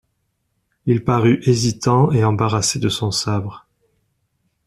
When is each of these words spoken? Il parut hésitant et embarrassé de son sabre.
Il 0.87 1.03
parut 1.03 1.43
hésitant 1.47 2.11
et 2.11 2.23
embarrassé 2.23 2.79
de 2.79 2.89
son 2.89 3.11
sabre. 3.11 3.67